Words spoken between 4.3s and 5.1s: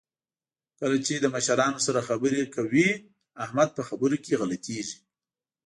غلطېږي.